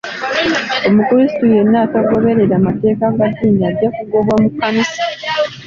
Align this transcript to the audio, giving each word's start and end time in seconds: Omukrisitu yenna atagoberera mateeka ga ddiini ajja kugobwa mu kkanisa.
Omukrisitu 0.87 1.43
yenna 1.53 1.77
atagoberera 1.85 2.57
mateeka 2.67 3.05
ga 3.17 3.25
ddiini 3.31 3.63
ajja 3.69 3.87
kugobwa 3.95 4.33
mu 4.41 4.47
kkanisa. 4.51 5.01